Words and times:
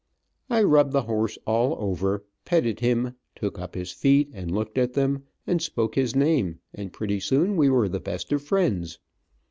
I 0.49 0.63
rubbed 0.63 0.93
the 0.93 1.03
horse 1.03 1.37
all 1.45 1.75
over, 1.77 2.23
petted 2.43 2.79
him, 2.79 3.13
took 3.35 3.59
up 3.59 3.75
his 3.75 3.91
feet 3.91 4.31
and 4.33 4.49
looked 4.49 4.79
at 4.79 4.93
them, 4.93 5.25
and 5.45 5.61
spoke 5.61 5.93
his 5.93 6.15
name, 6.15 6.57
and 6.73 6.91
pretty 6.91 7.19
soon 7.19 7.55
we 7.55 7.69
were 7.69 7.87
the 7.87 7.99
best 7.99 8.31
of 8.31 8.41
friends. 8.41 8.97